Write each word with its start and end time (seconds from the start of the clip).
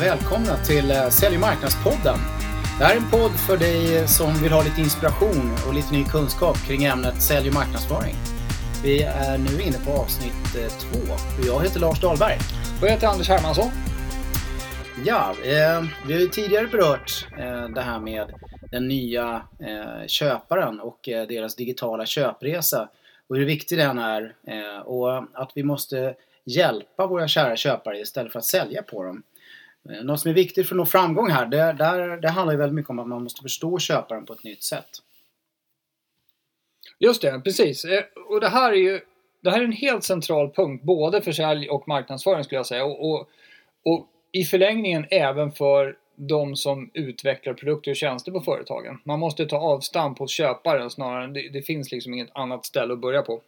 Välkomna 0.00 0.56
till 0.56 0.90
eh, 0.90 1.08
Sälj 1.08 1.34
och 1.34 1.40
marknadspodden. 1.40 2.18
Det 2.78 2.84
här 2.84 2.94
är 2.94 3.00
en 3.00 3.10
podd 3.10 3.32
för 3.46 3.56
dig 3.56 4.08
som 4.08 4.34
vill 4.42 4.52
ha 4.52 4.62
lite 4.62 4.80
inspiration 4.80 5.52
och 5.68 5.74
lite 5.74 5.92
ny 5.92 6.04
kunskap 6.04 6.56
kring 6.66 6.84
ämnet 6.84 7.22
sälj 7.22 7.48
och 7.48 7.54
marknadsföring. 7.54 8.14
Vi 8.84 9.02
är 9.02 9.38
nu 9.38 9.62
inne 9.62 9.78
på 9.86 9.92
avsnitt 9.92 10.56
eh, 10.56 10.68
två. 10.68 11.14
Jag 11.46 11.62
heter 11.62 11.80
Lars 11.80 12.00
Dahlberg. 12.00 12.38
Och 12.80 12.86
jag 12.86 12.92
heter 12.92 13.06
Anders 13.06 13.28
Hermansson. 13.28 13.70
Ja, 15.04 15.34
eh, 15.44 15.84
vi 16.06 16.12
har 16.12 16.20
ju 16.20 16.28
tidigare 16.28 16.66
berört 16.66 17.26
eh, 17.38 17.68
det 17.68 17.80
här 17.80 18.00
med 18.00 18.34
den 18.70 18.88
nya 18.88 19.42
eh, 19.60 20.06
köparen 20.06 20.80
och 20.80 21.08
eh, 21.08 21.26
deras 21.26 21.56
digitala 21.56 22.06
köpresa 22.06 22.88
och 23.28 23.36
hur 23.36 23.44
viktig 23.44 23.78
den 23.78 23.98
är 23.98 24.34
och 24.84 25.16
att 25.16 25.52
vi 25.54 25.62
måste 25.62 26.14
hjälpa 26.44 27.06
våra 27.06 27.28
kära 27.28 27.56
köpare 27.56 28.00
istället 28.00 28.32
för 28.32 28.38
att 28.38 28.44
sälja 28.44 28.82
på 28.82 29.02
dem. 29.02 29.22
Eh, 29.90 30.04
något 30.04 30.20
som 30.20 30.30
är 30.30 30.34
viktigt 30.34 30.68
för 30.68 30.74
att 30.74 30.78
nå 30.78 30.86
framgång 30.86 31.30
här, 31.30 31.46
det, 31.46 31.72
där, 31.72 32.16
det 32.16 32.28
handlar 32.28 32.52
ju 32.52 32.58
väldigt 32.58 32.74
mycket 32.74 32.90
om 32.90 32.98
att 32.98 33.08
man 33.08 33.22
måste 33.22 33.42
förstå 33.42 33.78
köparen 33.78 34.26
på 34.26 34.32
ett 34.32 34.44
nytt 34.44 34.62
sätt. 34.62 34.90
Just 36.98 37.22
det, 37.22 37.40
precis. 37.44 37.84
Eh, 37.84 38.04
och 38.28 38.40
det 38.40 38.48
här 38.48 38.72
är 38.72 38.76
ju 38.76 39.00
det 39.40 39.50
här 39.50 39.60
är 39.60 39.64
en 39.64 39.72
helt 39.72 40.04
central 40.04 40.50
punkt 40.50 40.82
både 40.82 41.22
för 41.22 41.32
sälj 41.32 41.68
och 41.68 41.88
marknadsföring 41.88 42.44
skulle 42.44 42.58
jag 42.58 42.66
säga. 42.66 42.84
Och, 42.84 43.10
och, 43.10 43.28
och 43.84 44.08
i 44.32 44.44
förlängningen 44.44 45.06
även 45.10 45.52
för 45.52 45.96
de 46.16 46.56
som 46.56 46.90
utvecklar 46.94 47.54
produkter 47.54 47.90
och 47.90 47.96
tjänster 47.96 48.32
på 48.32 48.40
företagen. 48.40 49.00
Man 49.04 49.18
måste 49.18 49.46
ta 49.46 49.56
avstamp 49.56 50.18
hos 50.18 50.30
köparen 50.30 50.90
snarare 50.90 51.24
än 51.24 51.32
det, 51.32 51.48
det 51.52 51.62
finns 51.62 51.92
liksom 51.92 52.14
inget 52.14 52.30
annat 52.34 52.66
ställe 52.66 52.92
att 52.92 53.00
börja 53.00 53.22
på. 53.22 53.42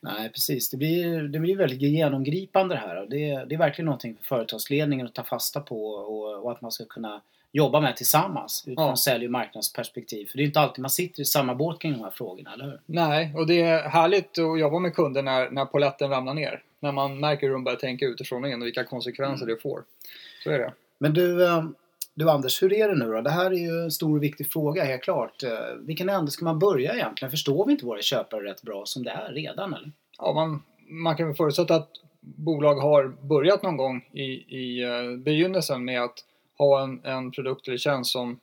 Nej, 0.00 0.28
precis. 0.28 0.70
Det 0.70 0.76
blir, 0.76 1.22
det 1.22 1.38
blir 1.38 1.56
väldigt 1.56 1.82
genomgripande 1.82 2.74
det 2.74 2.78
här. 2.80 3.06
Det, 3.10 3.44
det 3.48 3.54
är 3.54 3.58
verkligen 3.58 3.86
någonting 3.86 4.16
för 4.16 4.24
företagsledningen 4.24 5.06
att 5.06 5.14
ta 5.14 5.24
fasta 5.24 5.60
på 5.60 5.84
och, 5.90 6.44
och 6.44 6.52
att 6.52 6.60
man 6.60 6.72
ska 6.72 6.84
kunna 6.84 7.20
jobba 7.52 7.80
med 7.80 7.96
tillsammans 7.96 8.64
utifrån 8.66 8.88
Ja. 8.88 8.96
sälj 8.96 9.24
och 9.24 9.30
marknadsperspektiv. 9.30 10.26
För 10.26 10.36
det 10.36 10.42
är 10.42 10.46
inte 10.46 10.60
alltid 10.60 10.82
man 10.82 10.90
sitter 10.90 11.22
i 11.22 11.24
samma 11.24 11.54
båt 11.54 11.78
kring 11.78 11.92
de 11.92 12.00
här 12.00 12.10
frågorna, 12.10 12.52
eller 12.54 12.64
hur? 12.64 12.80
Nej, 12.86 13.32
och 13.36 13.46
det 13.46 13.62
är 13.62 13.88
härligt 13.88 14.38
att 14.38 14.60
jobba 14.60 14.78
med 14.78 14.94
kunder 14.94 15.22
när, 15.22 15.50
när 15.50 15.64
poletten 15.64 16.10
ramlar 16.10 16.34
ner. 16.34 16.62
När 16.80 16.92
man 16.92 17.20
märker 17.20 17.46
hur 17.46 17.52
de 17.52 17.64
börjar 17.64 17.78
tänka 17.78 18.06
utifrån 18.06 18.44
och 18.44 18.50
in 18.50 18.60
och 18.62 18.66
vilka 18.66 18.84
konsekvenser 18.84 19.46
det 19.46 19.62
får. 19.62 19.84
Så 20.44 20.50
är 20.50 20.58
det. 20.58 20.72
Men 20.98 21.12
du, 21.14 21.46
eh, 21.46 21.64
du 22.18 22.30
Anders, 22.30 22.62
hur 22.62 22.72
är 22.72 22.88
det 22.88 22.94
nu 22.94 23.12
då? 23.12 23.20
Det 23.20 23.30
här 23.30 23.50
är 23.50 23.58
ju 23.58 23.82
en 23.82 23.90
stor 23.90 24.16
och 24.16 24.22
viktig 24.22 24.52
fråga, 24.52 24.84
helt 24.84 25.02
klart. 25.02 25.42
Eh, 25.42 25.50
vilken 25.80 26.08
ände 26.08 26.30
ska 26.30 26.44
man 26.44 26.58
börja 26.58 26.94
egentligen? 26.94 27.30
Förstår 27.30 27.66
vi 27.66 27.72
inte 27.72 27.86
våra 27.86 28.02
köpare 28.02 28.50
rätt 28.50 28.62
bra 28.62 28.82
som 28.86 29.02
det 29.04 29.10
är 29.10 29.32
redan, 29.32 29.74
eller? 29.74 29.92
ja, 30.18 30.32
man, 30.32 30.62
man 30.88 31.16
kan 31.16 31.26
väl 31.26 31.36
förutsätta 31.36 31.74
att 31.74 31.90
bolag 32.20 32.74
har 32.74 33.08
börjat 33.28 33.62
någon 33.62 33.76
gång 33.76 34.08
i, 34.12 34.22
i 34.58 34.82
eh, 34.82 35.18
begynnelsen 35.18 35.84
med 35.84 36.02
att 36.02 36.24
ha 36.58 36.82
en, 36.82 37.04
en 37.04 37.30
produkt 37.30 37.68
eller 37.68 37.78
tjänst 37.78 38.10
som, 38.10 38.40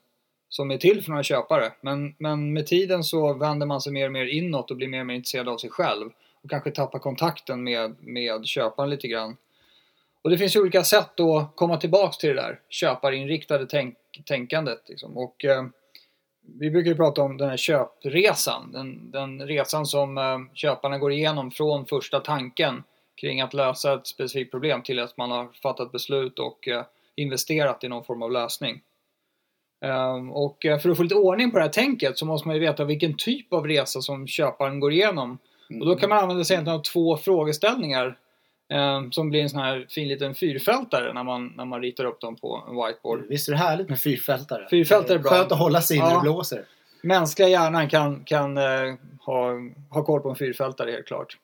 som 0.48 0.70
är 0.70 0.78
till 0.78 1.02
för 1.02 1.10
några 1.10 1.22
köpare. 1.22 1.72
Men, 1.80 2.14
men 2.18 2.52
med 2.52 2.66
tiden 2.66 3.04
så 3.04 3.34
vänder 3.34 3.66
man 3.66 3.80
sig 3.80 3.92
mer 3.92 4.06
och 4.06 4.12
mer 4.12 4.26
inåt 4.26 4.70
och 4.70 4.76
blir 4.76 4.88
mer 4.88 5.00
och 5.00 5.06
mer 5.06 5.14
intresserad 5.14 5.48
av 5.48 5.56
sig 5.56 5.70
själv 5.70 6.10
och 6.42 6.50
kanske 6.50 6.70
tappar 6.70 6.98
kontakten 6.98 7.64
med, 7.64 7.94
med 8.00 8.46
köparen 8.46 8.90
lite 8.90 9.08
grann. 9.08 9.36
Och 10.26 10.30
det 10.30 10.38
finns 10.38 10.56
ju 10.56 10.60
olika 10.60 10.84
sätt 10.84 11.20
att 11.20 11.56
komma 11.56 11.76
tillbaks 11.76 12.18
till 12.18 12.28
det 12.28 12.34
där 12.42 12.60
köparinriktade 12.68 13.66
tänk, 13.66 13.94
tänkandet. 14.24 14.88
Liksom. 14.88 15.16
Och, 15.16 15.44
eh, 15.44 15.64
vi 16.58 16.70
brukar 16.70 16.90
ju 16.90 16.96
prata 16.96 17.22
om 17.22 17.36
den 17.36 17.48
här 17.48 17.56
köpresan. 17.56 18.72
Den, 18.72 19.10
den 19.10 19.46
resan 19.46 19.86
som 19.86 20.18
eh, 20.18 20.38
köparna 20.54 20.98
går 20.98 21.12
igenom 21.12 21.50
från 21.50 21.86
första 21.86 22.20
tanken 22.20 22.82
kring 23.20 23.40
att 23.40 23.54
lösa 23.54 23.94
ett 23.94 24.06
specifikt 24.06 24.50
problem 24.50 24.82
till 24.82 24.98
att 24.98 25.16
man 25.16 25.30
har 25.30 25.48
fattat 25.62 25.92
beslut 25.92 26.38
och 26.38 26.68
eh, 26.68 26.84
investerat 27.16 27.84
i 27.84 27.88
någon 27.88 28.04
form 28.04 28.22
av 28.22 28.32
lösning. 28.32 28.80
Ehm, 29.84 30.32
och 30.32 30.66
eh, 30.66 30.78
för 30.78 30.90
att 30.90 30.96
få 30.96 31.02
lite 31.02 31.14
ordning 31.14 31.50
på 31.50 31.58
det 31.58 31.64
här 31.64 31.72
tänket 31.72 32.18
så 32.18 32.26
måste 32.26 32.48
man 32.48 32.56
ju 32.56 32.60
veta 32.60 32.84
vilken 32.84 33.16
typ 33.16 33.52
av 33.52 33.66
resa 33.66 34.00
som 34.00 34.26
köparen 34.26 34.80
går 34.80 34.92
igenom. 34.92 35.38
Och 35.80 35.86
då 35.86 35.96
kan 35.96 36.08
man 36.08 36.18
använda 36.18 36.44
sig 36.44 36.56
av 36.68 36.82
två 36.82 37.16
frågeställningar 37.16 38.18
som 39.10 39.30
blir 39.30 39.42
en 39.42 39.50
sån 39.50 39.60
här 39.60 39.86
fin 39.88 40.08
liten 40.08 40.34
fyrfältare 40.34 41.12
när 41.12 41.24
man, 41.24 41.52
när 41.56 41.64
man 41.64 41.80
ritar 41.82 42.04
upp 42.04 42.20
dem 42.20 42.36
på 42.36 42.64
en 42.68 42.76
whiteboard. 42.76 43.22
Visst 43.28 43.48
är 43.48 43.52
det 43.52 43.58
härligt 43.58 43.88
med 43.88 44.00
fyrfältare? 44.00 44.66
Fyrfältare 44.70 45.18
är 45.18 45.22
bra. 45.22 45.30
Skönt 45.30 45.52
att 45.52 45.58
hålla 45.58 45.80
sig 45.80 45.96
in 45.96 46.02
när 46.02 46.10
Ja. 46.10 46.16
det 46.16 46.22
blåser. 46.22 46.64
Mänskliga 47.02 47.48
hjärnan 47.48 47.88
kan, 47.88 48.24
kan 48.24 48.56
eh, 48.56 48.64
ha, 49.26 49.52
ha 49.90 50.04
koll 50.04 50.20
på 50.20 50.28
en 50.30 50.36
fyrfältare 50.36 50.90
helt 50.90 51.06
klart. 51.06 51.36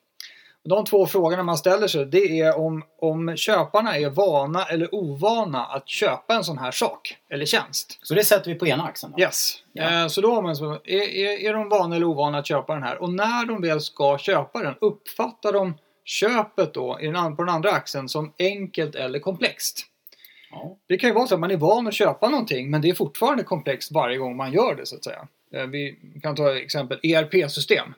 De 0.65 0.85
två 0.85 1.05
frågorna 1.05 1.43
man 1.43 1.57
ställer 1.57 1.87
sig 1.87 2.05
det 2.05 2.39
är 2.39 2.57
om, 2.57 2.83
om 2.99 3.37
köparna 3.37 3.97
är 3.97 4.09
vana 4.09 4.65
eller 4.65 4.95
ovana 4.95 5.65
att 5.65 5.89
köpa 5.89 6.35
en 6.35 6.43
sån 6.43 6.57
här 6.57 6.71
sak 6.71 7.17
eller 7.29 7.45
tjänst. 7.45 7.99
Så 8.01 8.13
det 8.13 8.23
sätter 8.23 8.51
vi 8.53 8.59
på 8.59 8.67
ena 8.67 8.83
axeln 8.83 9.13
då? 9.17 9.21
Yes. 9.21 9.55
Ja. 9.73 10.01
Eh, 10.01 10.07
så 10.07 10.21
då 10.21 10.33
har 10.33 10.41
man 10.41 10.55
så, 10.55 10.71
är, 10.71 11.01
är, 11.01 11.49
är 11.49 11.53
de 11.53 11.69
vana 11.69 11.95
eller 11.95 12.05
ovana 12.05 12.37
att 12.37 12.47
köpa 12.47 12.73
den 12.73 12.83
här? 12.83 13.01
Och 13.01 13.13
när 13.13 13.45
de 13.45 13.61
väl 13.61 13.81
ska 13.81 14.17
köpa 14.17 14.59
den, 14.59 14.75
uppfattar 14.81 15.53
de 15.53 15.73
köpet 16.05 16.73
då 16.73 16.95
på 17.37 17.43
den 17.43 17.49
andra 17.55 17.71
axeln 17.71 18.09
som 18.09 18.33
enkelt 18.39 18.95
eller 18.95 19.19
komplext? 19.19 19.85
Ja. 20.51 20.77
Det 20.87 20.97
kan 20.97 21.09
ju 21.09 21.13
vara 21.13 21.27
så 21.27 21.33
att 21.33 21.39
man 21.41 21.51
är 21.51 21.57
van 21.57 21.87
att 21.87 21.93
köpa 21.93 22.29
någonting 22.29 22.69
men 22.69 22.81
det 22.81 22.89
är 22.89 22.93
fortfarande 22.93 23.43
komplext 23.43 23.91
varje 23.91 24.17
gång 24.17 24.35
man 24.35 24.53
gör 24.53 24.75
det 24.75 24.85
så 24.85 24.95
att 24.95 25.03
säga. 25.03 25.27
Eh, 25.53 25.65
Vi 25.65 25.99
kan 26.21 26.35
ta 26.35 26.55
exempel 26.57 26.99
ERP-system. 27.03 27.93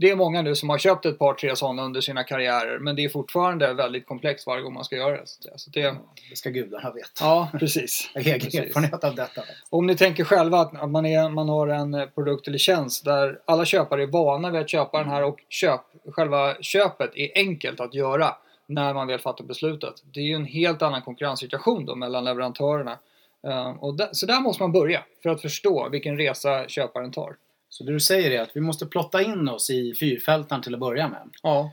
Det 0.00 0.10
är 0.10 0.16
många 0.16 0.42
nu 0.42 0.54
som 0.54 0.68
har 0.68 0.78
köpt 0.78 1.06
ett 1.06 1.18
par, 1.18 1.34
tre 1.34 1.56
sådana 1.56 1.82
under 1.82 2.00
sina 2.00 2.24
karriärer 2.24 2.78
men 2.78 2.96
det 2.96 3.04
är 3.04 3.08
fortfarande 3.08 3.74
väldigt 3.74 4.06
komplext 4.06 4.46
varje 4.46 4.62
gång 4.62 4.74
man 4.74 4.84
ska 4.84 4.96
göra 4.96 5.16
det. 5.16 5.26
Så 5.56 5.70
det 5.70 5.96
Det 6.30 6.36
ska 6.36 6.50
gudarna 6.50 6.90
veta. 6.90 7.08
ja, 7.20 7.48
precis. 7.58 8.10
Jag 8.14 8.22
har 8.22 8.28
egen 8.28 8.40
Precis. 8.40 8.60
erfarenhet 8.60 9.04
av 9.04 9.14
detta. 9.14 9.42
Om 9.70 9.86
ni 9.86 9.96
tänker 9.96 10.24
själva 10.24 10.58
att, 10.60 10.82
att 10.82 10.90
man, 10.90 11.06
är, 11.06 11.28
man 11.28 11.48
har 11.48 11.68
en 11.68 11.94
eh, 11.94 12.06
produkt 12.06 12.48
eller 12.48 12.58
tjänst 12.58 13.04
där 13.04 13.38
alla 13.44 13.64
köpare 13.64 14.02
är 14.02 14.06
vana 14.06 14.50
vid 14.50 14.60
att 14.60 14.70
köpa 14.70 14.98
den 14.98 15.08
här 15.08 15.24
och 15.24 15.38
köp, 15.48 15.80
själva 16.12 16.54
köpet 16.60 17.10
är 17.14 17.30
enkelt 17.34 17.80
att 17.80 17.94
göra 17.94 18.36
när 18.66 18.94
man 18.94 19.06
väl 19.06 19.18
fattar 19.18 19.44
beslutet. 19.44 19.94
Det 20.14 20.20
är 20.20 20.24
ju 20.24 20.34
en 20.34 20.44
helt 20.44 20.82
annan 20.82 21.02
konkurrenssituation 21.02 21.86
då 21.86 21.94
mellan 21.94 22.24
leverantörerna. 22.24 22.98
Eh, 23.46 23.70
och 23.70 23.94
där, 23.94 24.08
så 24.12 24.26
där 24.26 24.40
måste 24.40 24.62
man 24.62 24.72
börja 24.72 25.02
för 25.22 25.30
att 25.30 25.42
förstå 25.42 25.88
vilken 25.88 26.16
resa 26.18 26.68
köparen 26.68 27.12
tar. 27.12 27.36
Så 27.70 27.84
det 27.84 27.92
du 27.92 28.00
säger 28.00 28.30
är 28.30 28.40
att 28.42 28.56
vi 28.56 28.60
måste 28.60 28.86
plotta 28.86 29.22
in 29.22 29.48
oss 29.48 29.70
i 29.70 29.94
fyrfältaren 29.94 30.62
till 30.62 30.74
att 30.74 30.80
börja 30.80 31.08
med. 31.08 31.30
Ja, 31.42 31.70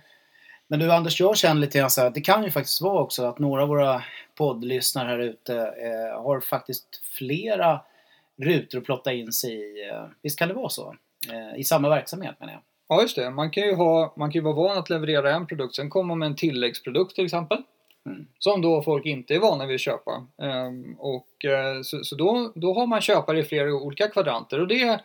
Men 0.67 0.79
du 0.79 0.91
Anders, 0.91 1.19
jag 1.19 1.37
känner 1.37 1.61
lite 1.61 1.77
grann 1.79 1.89
så 1.89 2.01
här 2.01 2.09
det 2.09 2.21
kan 2.21 2.43
ju 2.43 2.51
faktiskt 2.51 2.81
vara 2.81 3.03
också 3.03 3.25
att 3.25 3.39
några 3.39 3.61
av 3.61 3.67
våra 3.67 4.03
poddlyssnare 4.35 5.07
här 5.07 5.19
ute 5.19 5.55
eh, 5.57 6.23
har 6.23 6.39
faktiskt 6.39 7.01
flera 7.03 7.81
rutor 8.37 8.77
att 8.77 8.85
plotta 8.85 9.13
in 9.13 9.31
sig 9.31 9.51
i. 9.53 9.89
Eh, 9.89 10.05
visst 10.21 10.39
kan 10.39 10.47
det 10.47 10.53
vara 10.53 10.69
så? 10.69 10.95
Eh, 11.31 11.59
I 11.59 11.63
samma 11.63 11.89
verksamhet 11.89 12.35
menar 12.39 12.53
jag. 12.53 12.61
ja 12.89 13.01
just 13.01 13.15
det. 13.15 13.29
Man 13.29 13.51
kan, 13.51 13.63
ju 13.63 13.75
ha, 13.75 14.13
man 14.17 14.31
kan 14.31 14.39
ju 14.39 14.43
vara 14.43 14.55
van 14.55 14.77
att 14.77 14.89
leverera 14.89 15.35
en 15.35 15.47
produkt, 15.47 15.75
sen 15.75 15.89
kommer 15.89 16.07
man 16.07 16.19
med 16.19 16.25
en 16.25 16.35
tilläggsprodukt 16.35 17.15
till 17.15 17.25
exempel. 17.25 17.63
Mm. 18.05 18.27
Som 18.39 18.61
då 18.61 18.81
folk 18.81 19.05
inte 19.05 19.35
är 19.35 19.39
vana 19.39 19.65
vid 19.65 19.75
att 19.75 19.81
köpa. 19.81 20.27
Ehm, 20.41 20.95
och, 20.99 21.45
eh, 21.45 21.81
så 21.81 22.03
så 22.03 22.15
då, 22.15 22.51
då 22.55 22.73
har 22.73 22.87
man 22.87 23.01
köpare 23.01 23.39
i 23.39 23.43
flera 23.43 23.73
olika 23.73 24.07
kvadranter 24.07 24.59
och 24.59 24.67
det, 24.67 25.01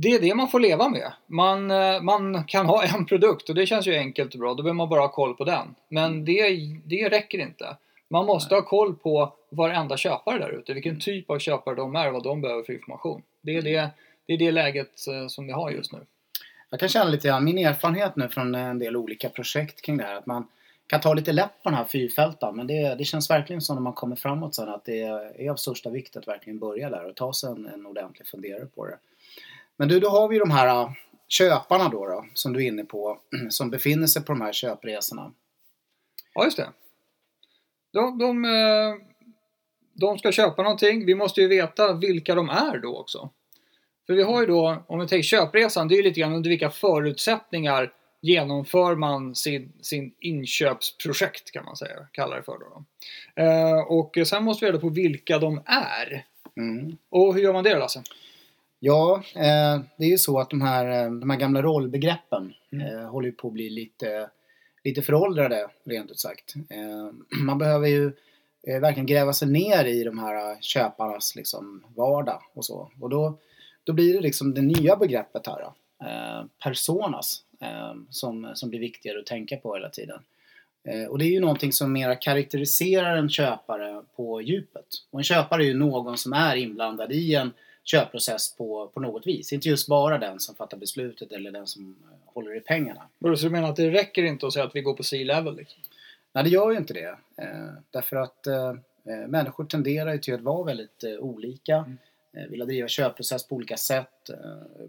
det 0.00 0.08
är 0.08 0.20
det 0.20 0.34
man 0.34 0.48
får 0.48 0.60
leva 0.60 0.88
med. 0.88 1.12
Man, 1.26 1.70
eh, 1.70 2.02
man 2.02 2.44
kan 2.44 2.66
ha 2.66 2.84
en 2.96 3.06
produkt 3.06 3.48
och 3.48 3.54
det 3.54 3.66
känns 3.66 3.86
ju 3.86 3.94
enkelt 3.94 4.34
och 4.34 4.40
bra, 4.40 4.54
då 4.54 4.62
behöver 4.62 4.76
man 4.76 4.88
bara 4.88 5.00
ha 5.00 5.08
koll 5.08 5.34
på 5.34 5.44
den. 5.44 5.74
Men 5.88 6.24
det, 6.24 6.56
det 6.84 7.08
räcker 7.08 7.38
inte. 7.38 7.76
Man 8.10 8.26
måste 8.26 8.54
ha 8.54 8.62
koll 8.62 8.94
på 8.94 9.32
varenda 9.50 9.96
köpare 9.96 10.38
där 10.38 10.50
ute, 10.50 10.74
vilken 10.74 11.00
typ 11.00 11.30
av 11.30 11.38
köpare 11.38 11.74
de 11.74 11.96
är 11.96 12.06
och 12.06 12.12
vad 12.12 12.22
de 12.22 12.40
behöver 12.40 12.62
för 12.62 12.72
information. 12.72 13.22
Det 13.40 13.56
är 13.56 13.62
det, 13.62 13.90
det, 14.26 14.32
är 14.32 14.38
det 14.38 14.50
läget 14.50 15.06
eh, 15.08 15.28
som 15.28 15.46
vi 15.46 15.52
har 15.52 15.70
just 15.70 15.92
nu. 15.92 15.98
Jag 16.70 16.80
kan 16.80 16.88
känna 16.88 17.10
lite 17.10 17.28
grann, 17.28 17.44
min 17.44 17.58
erfarenhet 17.58 18.16
nu 18.16 18.28
från 18.28 18.54
en 18.54 18.78
del 18.78 18.96
olika 18.96 19.28
projekt 19.28 19.82
kring 19.82 19.96
det 19.96 20.04
här, 20.04 20.14
att 20.14 20.26
man 20.26 20.46
kan 20.86 21.00
ta 21.00 21.14
lite 21.14 21.32
lätt 21.32 21.62
på 21.62 21.68
den 21.68 21.78
här 21.78 21.84
fyrfältaren 21.84 22.56
men 22.56 22.66
det, 22.66 22.94
det 22.94 23.04
känns 23.04 23.30
verkligen 23.30 23.62
som 23.62 23.76
när 23.76 23.82
man 23.82 23.92
kommer 23.92 24.16
framåt 24.16 24.54
sen 24.54 24.68
att 24.68 24.84
det 24.84 25.02
är 25.38 25.50
av 25.50 25.56
största 25.56 25.90
vikt 25.90 26.16
att 26.16 26.28
verkligen 26.28 26.58
börja 26.58 26.90
där 26.90 27.08
och 27.08 27.16
ta 27.16 27.32
sig 27.32 27.50
en, 27.50 27.66
en 27.66 27.86
ordentlig 27.86 28.26
funderare 28.26 28.66
på 28.66 28.86
det. 28.86 28.98
Men 29.78 29.88
du, 29.88 30.00
då 30.00 30.08
har 30.08 30.28
vi 30.28 30.38
de 30.38 30.50
här 30.50 30.66
äh, 30.66 30.90
köparna 31.28 31.88
då, 31.88 32.06
då 32.06 32.24
som 32.34 32.52
du 32.52 32.64
är 32.64 32.68
inne 32.68 32.84
på, 32.84 33.18
som 33.50 33.70
befinner 33.70 34.06
sig 34.06 34.24
på 34.24 34.32
de 34.32 34.40
här 34.40 34.52
köpresorna. 34.52 35.32
Ja, 36.34 36.44
just 36.44 36.56
det. 36.56 36.68
De, 37.92 38.18
de, 38.18 38.44
eh, 38.44 38.94
de 39.94 40.18
ska 40.18 40.32
köpa 40.32 40.62
någonting. 40.62 41.06
Vi 41.06 41.14
måste 41.14 41.40
ju 41.40 41.48
veta 41.48 41.92
vilka 41.92 42.34
de 42.34 42.48
är 42.48 42.78
då 42.78 42.96
också. 42.96 43.30
För 44.06 44.14
vi 44.14 44.22
har 44.22 44.40
ju 44.40 44.46
då, 44.46 44.84
om 44.86 45.00
vi 45.00 45.08
tänker 45.08 45.22
köpresan, 45.22 45.88
det 45.88 45.94
är 45.94 45.96
ju 45.96 46.02
lite 46.02 46.20
grann 46.20 46.34
under 46.34 46.50
vilka 46.50 46.70
förutsättningar 46.70 47.92
genomför 48.20 48.96
man 48.96 49.34
sin, 49.34 49.72
sin 49.80 50.14
inköpsprojekt 50.20 51.50
kan 51.50 51.64
man 51.64 51.76
säga, 51.76 51.96
kallar 52.12 52.36
det 52.36 52.42
för 52.42 52.58
då. 52.58 52.84
Eh, 53.42 53.80
och 53.80 54.18
sen 54.26 54.44
måste 54.44 54.64
vi 54.64 54.70
reda 54.70 54.80
på 54.80 54.88
vilka 54.88 55.38
de 55.38 55.62
är. 55.66 56.24
Mm. 56.56 56.96
Och 57.10 57.34
hur 57.34 57.42
gör 57.42 57.52
man 57.52 57.64
det 57.64 57.74
då, 57.74 57.78
Lasse? 57.78 58.02
Ja, 58.80 59.22
eh, 59.34 59.80
det 59.96 60.04
är 60.04 60.10
ju 60.10 60.18
så 60.18 60.38
att 60.40 60.50
de 60.50 60.60
här, 60.60 61.04
eh, 61.04 61.10
de 61.12 61.30
här 61.30 61.38
gamla 61.38 61.62
rollbegreppen 61.62 62.54
Mm. 62.72 62.86
eh, 62.98 63.08
håller 63.10 63.30
på 63.30 63.48
att 63.48 63.54
bli 63.54 63.70
lite, 63.70 64.30
lite 64.84 65.02
föråldrade, 65.02 65.68
rent 65.84 66.10
ut 66.10 66.18
sagt. 66.18 66.54
Eh, 66.70 67.10
man 67.40 67.58
behöver 67.58 67.88
ju 67.88 68.12
eh, 68.62 68.80
verkligen 68.80 69.06
gräva 69.06 69.32
sig 69.32 69.48
ner 69.48 69.84
i 69.84 70.04
de 70.04 70.18
här 70.18 70.56
köparnas 70.60 71.36
liksom, 71.36 71.84
vardag 71.96 72.42
och 72.54 72.64
så. 72.64 72.90
Och 73.00 73.10
då, 73.10 73.38
då 73.84 73.92
blir 73.92 74.14
det 74.14 74.20
liksom 74.20 74.54
det 74.54 74.62
nya 74.62 74.96
begreppet 74.96 75.46
här 75.46 75.58
då. 75.60 75.74
Eh, 76.06 76.44
personas 76.62 77.42
eh, 77.60 77.94
som, 78.10 78.50
som 78.54 78.70
blir 78.70 78.80
viktigare 78.80 79.18
att 79.18 79.26
tänka 79.26 79.56
på 79.56 79.74
hela 79.74 79.88
tiden. 79.88 80.20
Eh, 80.84 81.04
och 81.04 81.18
det 81.18 81.24
är 81.24 81.30
ju 81.30 81.40
någonting 81.40 81.72
som 81.72 81.92
mera 81.92 82.14
karaktäriserar 82.16 83.16
en 83.16 83.28
köpare 83.28 84.02
på 84.16 84.42
djupet. 84.42 84.86
Och 85.10 85.20
en 85.20 85.24
köpare 85.24 85.62
är 85.62 85.66
ju 85.66 85.74
någon 85.74 86.18
som 86.18 86.32
är 86.32 86.56
inblandad 86.56 87.12
i 87.12 87.34
en 87.34 87.52
köpprocess 87.90 88.56
på, 88.56 88.88
på 88.88 89.00
något 89.00 89.26
vis. 89.26 89.52
Inte 89.52 89.68
just 89.68 89.88
bara 89.88 90.18
den 90.18 90.40
som 90.40 90.54
fattar 90.54 90.76
beslutet 90.76 91.32
eller 91.32 91.50
den 91.50 91.66
som 91.66 91.96
eh, 92.10 92.32
håller 92.34 92.56
i 92.56 92.60
pengarna. 92.60 93.02
Så 93.20 93.46
du 93.46 93.50
menar 93.50 93.70
att 93.70 93.76
det 93.76 93.90
räcker 93.90 94.22
inte 94.22 94.46
att 94.46 94.52
säga 94.52 94.64
att 94.64 94.76
vi 94.76 94.80
går 94.80 94.94
på 94.94 95.02
C-level? 95.02 95.56
Liksom? 95.56 95.82
Nej, 96.32 96.44
det 96.44 96.50
gör 96.50 96.70
ju 96.70 96.76
inte 96.76 96.94
det. 96.94 97.18
Eh, 97.36 97.72
därför 97.90 98.16
att 98.16 98.46
eh, 98.46 98.68
eh 99.04 99.26
människor 99.28 99.64
tenderar 99.64 100.12
ju 100.12 100.18
till 100.18 100.34
att 100.34 100.40
vara 100.40 100.64
väldigt 100.64 101.04
eh, 101.04 101.10
olika. 101.10 101.76
Mm. 101.76 101.98
Eh, 102.32 102.50
vilja 102.50 102.66
driva 102.66 102.88
köpprocess 102.88 103.48
på 103.48 103.54
olika 103.54 103.76
sätt. 103.76 104.30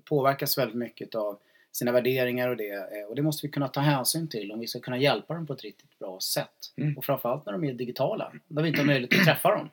påverkas 0.09 0.57
väldigt 0.57 0.77
mycket 0.77 1.15
av 1.15 1.37
sina 1.71 1.91
värderingar 1.91 2.49
och 2.49 2.57
det. 2.57 3.05
och 3.09 3.15
det 3.15 3.21
måste 3.21 3.47
vi 3.47 3.51
kunna 3.51 3.67
ta 3.67 3.79
hänsyn 3.79 4.27
till 4.27 4.51
om 4.51 4.59
vi 4.59 4.67
ska 4.67 4.79
kunna 4.79 4.97
hjälpa 4.97 5.33
dem 5.33 5.47
på 5.47 5.53
ett 5.53 5.63
riktigt 5.63 5.99
bra 5.99 6.19
sätt. 6.19 6.73
Mm. 6.77 6.97
Och 6.97 7.05
framförallt 7.05 7.45
när 7.45 7.53
de 7.53 7.63
är 7.63 7.73
digitala. 7.73 8.33
När 8.47 8.61
vi 8.61 8.69
inte 8.69 8.81
har 8.81 8.85
möjlighet 8.85 9.19
att 9.19 9.25
träffa 9.25 9.49
dem 9.49 9.69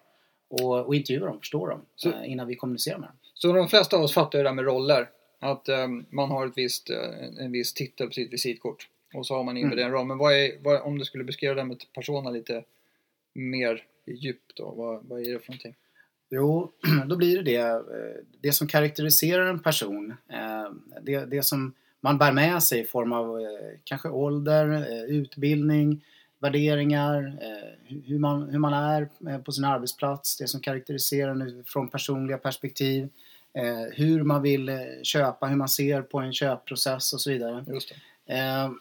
och, 0.49 0.87
och 0.87 0.95
intervjua 0.95 1.27
dem, 1.27 1.39
förstå 1.39 1.67
dem 1.67 1.81
så, 1.97 2.09
eh, 2.09 2.33
innan 2.33 2.47
vi 2.47 2.57
kommunicerar 2.57 2.99
med 2.99 3.09
dem. 3.09 3.17
Så 3.35 3.53
de 3.53 3.69
flesta 3.69 3.97
av 3.97 4.03
oss 4.03 4.15
fattar 4.15 4.39
ju 4.39 4.43
det 4.43 4.49
där 4.49 4.55
med 4.55 4.65
roller. 4.65 5.09
Att 5.39 5.69
eh, 5.69 5.89
man 6.11 6.31
har 6.31 6.47
ett 6.47 6.53
visst, 6.57 6.91
eh, 6.91 7.45
en 7.45 7.53
viss 7.53 7.75
titel 7.75 8.07
på 8.07 8.13
sitt 8.13 8.33
visitkort. 8.33 8.89
Och 9.15 9.27
så 9.27 9.35
har 9.35 9.45
man 9.45 9.57
inbäddad 9.57 9.79
mm. 9.79 9.87
en 9.87 9.93
roll. 9.93 10.07
Men 10.07 10.19
vad 10.19 10.35
är, 10.35 10.53
vad, 10.63 10.81
om 10.81 10.99
du 10.99 11.05
skulle 11.05 11.25
beskriva 11.25 11.55
det 11.55 11.65
med 11.65 11.85
persona 11.95 12.31
lite 12.31 12.65
mer 13.35 13.85
djupt 14.07 14.57
då? 14.57 14.71
Vad, 14.71 15.05
vad 15.05 15.21
är 15.21 15.33
det 15.33 15.39
för 15.39 15.53
någonting? 15.53 15.75
Jo, 16.31 16.73
då 17.07 17.17
blir 17.17 17.37
det 17.37 17.43
det, 17.43 17.57
eh, 17.57 18.25
det 18.41 18.53
som 18.53 18.67
karaktäriserar 18.67 19.47
en 19.47 19.63
person. 19.63 20.15
Eh, 20.29 20.71
det, 21.03 21.25
det 21.25 21.43
som 21.43 21.75
man 22.01 22.19
bär 22.19 22.33
med 22.33 22.63
sig 22.63 22.81
i 22.81 22.85
form 22.85 23.13
av 23.13 23.41
kanske 23.85 24.09
ålder, 24.09 24.87
utbildning, 25.09 26.05
värderingar, 26.39 27.39
eh, 27.43 27.99
hur 28.07 28.19
man, 28.19 28.49
hur 28.51 28.59
man 28.59 28.73
är 28.73 29.09
eh, 29.29 29.39
på 29.39 29.53
sin 29.53 29.65
arbetsplats, 29.65 30.37
det 30.37 30.49
som 30.49 30.61
karaktäriserar 30.61 31.31
en 31.31 31.65
från 31.67 31.89
personliga 31.89 32.39
perspektiv, 32.39 33.09
eh, 33.55 33.93
hur 33.93 34.23
man 34.23 34.43
vill 34.43 34.71
köpa, 35.03 35.47
hur 35.47 35.57
man 35.57 35.69
ser 35.69 36.03
på 36.03 36.19
en 36.19 36.33
köpprocess 36.33 37.13
och 37.13 37.21
så 37.21 37.31
vidare. 37.31 37.65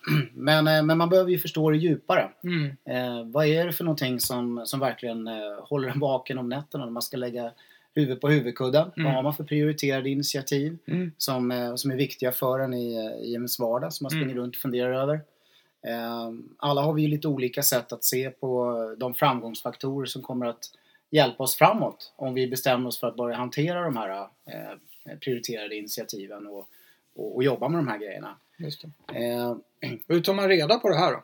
Men, 0.34 0.86
men 0.86 0.98
man 0.98 1.10
behöver 1.10 1.32
ju 1.32 1.40
förstå 1.40 1.70
det 1.70 1.78
djupare. 1.78 2.30
Mm. 2.44 3.32
Vad 3.32 3.46
är 3.46 3.66
det 3.66 3.74
för 3.74 3.84
någonting 3.84 4.20
som, 4.20 4.62
som 4.66 4.80
verkligen 4.80 5.28
håller 5.62 5.90
en 5.90 6.00
vaken 6.00 6.38
om 6.38 6.50
nätterna 6.50 6.86
när 6.86 6.92
man 6.92 7.02
ska 7.02 7.18
lägga 7.18 7.52
huvud 7.96 8.22
på 8.22 8.30
huvudkudden? 8.30 8.92
Mm. 8.98 9.06
Vad 9.06 9.14
har 9.14 9.24
man 9.24 9.34
för 9.34 9.44
prioriterade 9.44 10.10
initiativ 10.10 10.78
mm. 10.88 11.12
som, 11.18 11.74
som 11.76 11.92
är 11.92 11.96
viktiga 11.96 12.32
för 12.32 12.60
en 12.60 12.74
i, 12.74 12.96
i 13.24 13.34
ens 13.34 13.60
vardag 13.60 13.94
som 13.94 14.04
man 14.04 14.12
springer 14.12 14.26
mm. 14.26 14.38
runt 14.38 14.56
och 14.56 14.62
funderar 14.62 14.94
över? 14.94 15.22
Ehm, 15.86 16.50
alla 16.58 16.82
har 16.82 16.94
vi 16.94 17.02
ju 17.02 17.08
lite 17.08 17.28
olika 17.28 17.64
sätt 17.64 17.92
att 17.92 18.04
se 18.04 18.30
på 18.30 18.96
de 18.98 19.14
framgångsfaktorer 19.14 20.06
som 20.06 20.22
kommer 20.22 20.46
att 20.46 20.72
hjälpa 21.10 21.44
oss 21.44 21.56
framåt 21.56 22.14
om 22.16 22.34
vi 22.34 22.48
bestämmer 22.48 22.88
oss 22.88 23.00
för 23.00 23.08
att 23.08 23.16
börja 23.16 23.36
hantera 23.36 23.84
de 23.84 23.98
här 23.98 24.28
eh, 24.46 25.18
prioriterade 25.20 25.76
initiativen 25.76 26.48
och, 26.48 26.70
och, 27.16 27.36
och 27.36 27.44
jobba 27.44 27.70
med 27.70 27.80
de 27.80 27.88
här 27.88 27.98
grejerna. 27.98 28.36
Eh, 29.14 29.56
Hur 30.08 30.22
tar 30.22 30.34
man 30.34 30.48
reda 30.50 30.80
på 30.80 30.90
det 30.90 30.98
här 30.98 31.12
då? 31.12 31.24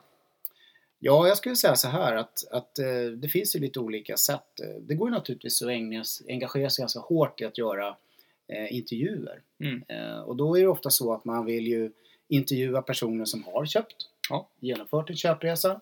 Ja, 0.98 1.28
jag 1.28 1.36
skulle 1.36 1.56
säga 1.56 1.76
så 1.76 1.88
här 1.88 2.16
att, 2.16 2.44
att 2.50 2.78
eh, 2.78 3.04
det 3.16 3.28
finns 3.28 3.56
ju 3.56 3.60
lite 3.60 3.80
olika 3.80 4.16
sätt. 4.16 4.60
Det 4.80 4.94
går 4.94 5.08
ju 5.08 5.14
naturligtvis 5.14 5.62
att 5.62 5.68
ägnas, 5.68 6.22
engagera 6.28 6.70
sig 6.70 6.82
ganska 6.82 7.00
hårt 7.00 7.40
i 7.40 7.44
att 7.44 7.58
göra 7.58 7.96
eh, 8.48 8.76
intervjuer. 8.76 9.40
Mm. 9.60 9.82
Eh, 9.88 10.20
och 10.20 10.36
då 10.36 10.56
är 10.56 10.60
det 10.60 10.66
ofta 10.66 10.90
så 10.90 11.12
att 11.12 11.24
man 11.24 11.44
vill 11.44 11.66
ju 11.66 11.92
intervjua 12.28 12.82
personer 12.82 13.24
som 13.24 13.44
har 13.44 13.66
köpt 13.66 14.08
ja, 14.32 14.48
genomfört 14.60 15.10
en 15.10 15.16
köpresa. 15.16 15.80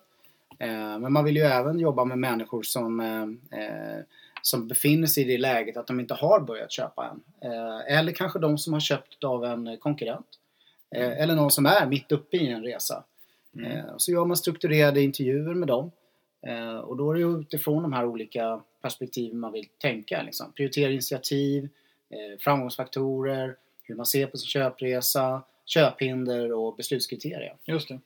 Eh, 0.59 0.99
men 0.99 1.13
man 1.13 1.25
vill 1.25 1.35
ju 1.35 1.41
även 1.41 1.79
jobba 1.79 2.05
med 2.05 2.17
människor 2.17 2.63
som, 2.63 2.99
eh, 2.99 3.59
eh, 3.59 3.99
som 4.41 4.67
befinner 4.67 5.07
sig 5.07 5.23
i 5.23 5.27
det 5.27 5.37
läget 5.37 5.77
att 5.77 5.87
de 5.87 5.99
inte 5.99 6.13
har 6.13 6.39
börjat 6.39 6.71
köpa 6.71 7.07
än. 7.09 7.51
Eller 7.87 8.11
kanske 8.11 8.39
de 8.39 8.57
som 8.57 8.73
har 8.73 8.79
köpt 8.79 9.23
av 9.23 9.45
en 9.45 9.77
konkurrent. 9.77 10.27
Eller 10.91 11.35
någon 11.35 11.51
som 11.51 11.65
är 11.65 11.85
mitt 11.85 12.11
uppe 12.11 12.37
i 12.37 12.47
en 12.47 12.63
resa. 12.63 13.03
Mm. 13.55 13.85
Så 13.97 14.11
gör 14.11 14.25
man 14.25 14.37
strukturerade 14.37 15.01
intervjuer 15.01 15.53
med 15.53 15.67
dem. 15.67 15.91
Och 16.83 16.97
då 16.97 17.11
är 17.11 17.15
det 17.15 17.21
utifrån 17.21 17.83
de 17.83 17.93
här 17.93 18.05
olika 18.05 18.61
perspektiven 18.81 19.39
man 19.39 19.51
vill 19.51 19.65
tänka. 19.77 20.21
Liksom. 20.21 20.51
Prioritera 20.53 20.91
initiativ, 20.91 21.69
framgångsfaktorer, 22.39 23.55
hur 23.83 23.95
man 23.95 24.05
ser 24.05 24.27
på 24.27 24.37
sin 24.37 24.47
köpresa, 24.47 25.43
köphinder 25.65 26.53
och 26.53 26.75
beslutskriterier. 26.75 27.55
Just 27.65 27.87
det. 27.87 27.99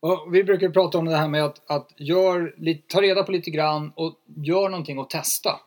Och 0.00 0.34
vi 0.34 0.44
brukar 0.44 0.68
prata 0.68 0.98
om 0.98 1.04
det 1.04 1.16
här 1.16 1.28
med 1.28 1.44
att, 1.44 1.70
att 1.70 1.92
gör, 1.96 2.54
ta 2.88 3.02
reda 3.02 3.22
på 3.22 3.32
lite 3.32 3.50
grann 3.50 3.92
och 3.96 4.14
gör 4.26 4.68
någonting 4.68 4.98
och 4.98 5.10
testa. 5.10 5.60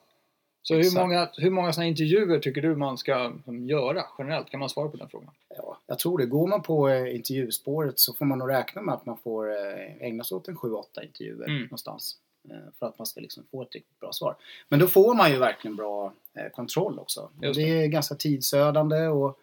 Så 0.62 0.76
hur 0.76 1.00
många, 1.00 1.30
hur 1.38 1.50
många 1.50 1.74
sådana 1.74 1.88
intervjuer 1.88 2.40
tycker 2.40 2.62
du 2.62 2.76
man 2.76 2.98
ska 2.98 3.34
göra 3.70 4.06
generellt? 4.18 4.50
Kan 4.50 4.60
man 4.60 4.70
svara 4.70 4.90
på 4.90 4.98
den 4.98 5.10
frågan? 5.10 5.30
Ja, 5.58 5.78
jag 5.88 6.00
tror 6.00 6.18
det. 6.18 6.26
Går 6.26 6.48
man 6.48 6.62
på 6.62 6.90
eh, 6.90 7.16
intervjuspåret 7.16 8.00
så 8.00 8.14
får 8.14 8.26
man 8.26 8.38
nog 8.40 8.50
räkna 8.50 8.82
med 8.82 8.96
att 8.96 9.06
man 9.06 9.18
får 9.18 9.52
eh, 9.52 10.08
ägna 10.08 10.24
sig 10.24 10.36
åt 10.36 10.48
en 10.48 10.56
7-8 10.56 10.84
intervjuer 11.04 11.48
mm. 11.48 11.62
någonstans. 11.62 12.18
Eh, 12.50 12.74
för 12.80 12.86
att 12.86 12.98
man 12.98 13.06
ska 13.06 13.22
liksom 13.22 13.44
få 13.52 13.62
ett 13.62 13.76
riktigt 13.76 14.00
bra 14.00 14.12
svar. 14.12 14.36
Men 14.70 14.80
då 14.80 14.88
får 14.88 15.16
man 15.16 15.32
ju 15.32 15.38
verkligen 15.38 15.76
bra 15.76 16.14
kontroll 16.54 17.00
också. 17.00 17.30
Det. 17.42 17.54
det. 17.54 17.84
är 17.84 17.88
ganska 17.88 18.16
tidsödande 18.16 19.08
och 19.08 19.40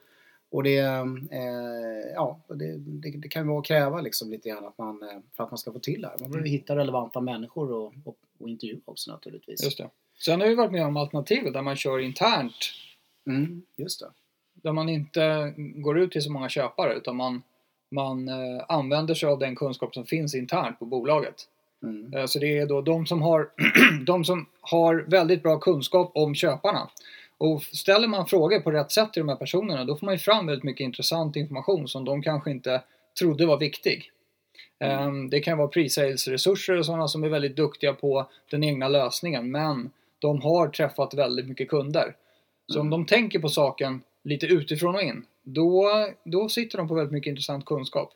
och 0.51 0.63
det, 0.63 0.79
eh, 0.79 2.13
ja, 2.15 2.41
det, 2.49 2.77
det, 2.77 3.11
det, 3.11 3.29
kan 3.29 3.49
vara 3.49 3.59
att 3.59 3.67
kräva 3.67 4.01
liksom 4.01 4.31
lite 4.31 4.49
grann 4.49 4.65
att 4.65 4.79
man, 4.79 5.03
eh, 5.03 5.19
för 5.37 5.45
att 5.45 5.51
man 5.51 5.59
ska 5.59 5.73
få 5.73 5.79
till 5.79 6.03
det 6.03 6.09
här. 6.09 6.17
Man 6.21 6.31
behöver 6.31 6.49
mm. 6.49 6.51
hitta 6.51 6.77
relevanta 6.77 7.21
människor 7.21 7.73
och, 7.73 7.93
och, 8.05 8.17
och 8.39 8.49
intervjua 8.49 8.81
också 8.85 9.13
naturligtvis. 9.13 9.65
Just 9.65 9.79
det. 9.79 9.91
Sen 10.19 10.41
har 10.41 10.49
vi 10.49 10.55
varit 10.55 10.73
med 10.73 10.87
om 10.87 10.97
alternativet 10.97 11.53
där 11.53 11.63
man 11.63 11.77
kör 11.77 11.99
internt. 11.99 12.73
Mm, 13.27 13.63
just 13.77 14.01
det. 14.01 14.07
Där 14.55 14.73
man 14.73 14.89
inte 14.89 15.55
går 15.57 15.99
ut 15.99 16.13
till 16.13 16.23
så 16.23 16.33
många 16.33 16.49
köpare 16.49 16.95
utan 16.95 17.17
man, 17.17 17.43
man 17.91 18.29
eh, 18.29 18.65
använder 18.69 19.15
sig 19.15 19.29
av 19.29 19.39
den 19.39 19.57
kunskap 19.57 19.95
som 19.95 20.07
finns 20.07 20.35
internt 20.35 20.79
på 20.79 20.85
bolaget. 20.85 21.49
Mm. 21.83 22.15
Eh, 22.15 22.27
så 22.27 22.39
det 22.39 22.59
är 22.59 22.67
då 22.67 22.81
de 22.81 23.07
som, 23.07 23.23
har 23.23 23.51
de 24.05 24.25
som 24.25 24.47
har 24.61 25.05
väldigt 25.09 25.43
bra 25.43 25.59
kunskap 25.59 26.11
om 26.15 26.35
köparna 26.35 26.89
och 27.39 27.63
ställer 27.63 28.09
man 28.09 28.27
frågor 28.27 28.61
på 28.61 28.71
rätt 28.71 28.93
sätt 28.93 29.13
till 29.13 29.21
de 29.21 29.29
här 29.29 29.37
personerna 29.37 29.85
då 29.85 29.97
får 29.97 30.07
man 30.07 30.15
ju 30.15 30.19
fram 30.19 30.47
väldigt 30.47 30.65
mycket 30.65 30.85
intressant 30.85 31.37
information 31.37 31.89
som 31.89 32.05
de 32.05 32.23
kanske 32.23 32.51
inte 32.51 32.83
trodde 33.19 33.47
var 33.47 33.59
viktig. 33.59 34.11
Mm. 34.79 34.99
Ehm, 34.99 35.31
det 35.31 35.41
kan 35.41 35.59
vara 35.59 35.69
pre-sales-resurser 35.69 36.79
och 36.79 36.87
sådana 36.87 37.09
som 37.09 37.25
är 37.25 37.29
väldigt 37.29 37.57
duktiga 37.57 37.93
på 37.93 38.31
den 38.51 38.65
egna 38.65 38.89
lösningen 38.89 39.51
men 39.51 39.91
de 40.19 40.43
har 40.43 40.69
träffat 40.69 41.15
väldigt 41.15 41.49
mycket 41.49 41.69
kunder. 41.69 42.17
Så 42.67 42.81
mm. 42.81 42.87
om 42.87 42.91
de 42.91 43.07
tänker 43.07 43.39
på 43.39 43.49
saken 43.49 44.03
lite 44.23 44.47
utifrån 44.47 44.95
och 44.95 45.03
in 45.03 45.27
då, 45.43 45.91
då 46.25 46.49
sitter 46.49 46.79
de 46.79 46.89
på 46.89 46.95
väldigt 46.95 47.13
mycket 47.13 47.31
intressant 47.31 47.65
kunskap. 47.65 48.13